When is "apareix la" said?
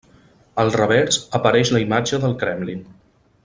1.41-1.83